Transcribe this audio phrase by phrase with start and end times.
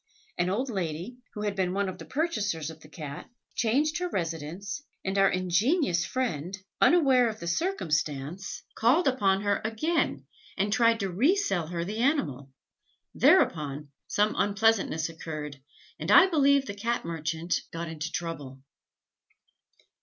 [0.35, 4.09] An old lady, who had been one of the purchasers of the Cat, changed her
[4.09, 10.25] residence, and our ingenious friend, unaware of the circumstance, called upon her again,
[10.57, 12.49] and tried to re sell her the animal;
[13.13, 15.61] thereupon, some unpleasantness occurred,
[15.99, 18.59] and I believe the Cat merchant got into trouble.